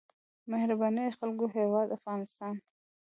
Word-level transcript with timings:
د 0.43 0.45
مهربانو 0.51 1.15
خلکو 1.17 1.45
هیواد 1.57 1.87
افغانستان. 1.97 2.55